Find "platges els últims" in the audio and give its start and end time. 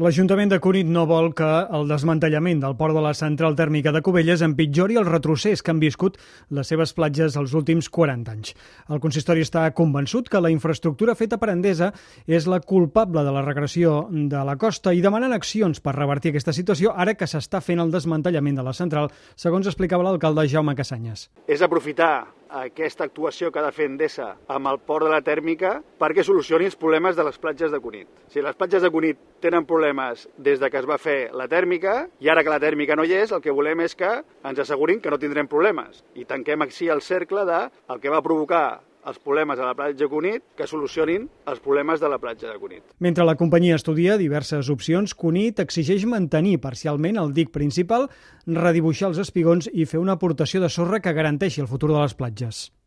6.96-7.90